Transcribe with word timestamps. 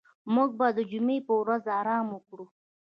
موږ 0.33 0.49
به 0.59 0.67
د 0.77 0.79
جمعې 0.91 1.17
په 1.27 1.33
ورځ 1.41 1.63
آرام 1.79 2.05
وکړو. 2.11 2.45